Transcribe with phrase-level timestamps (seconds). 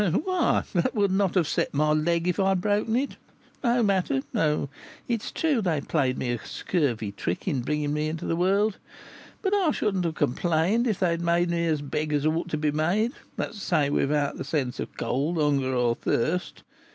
[0.01, 3.17] "Why, that would not have set my leg if I had broken it!
[3.63, 4.67] No matter; though
[5.07, 8.79] it's true they played me a scurvy trick in bringing me into the world.
[9.43, 12.57] But I should not have complained if they had made me as beggars ought to
[12.57, 16.63] be made; that is to say, without the sense of cold, hunger, or thirst.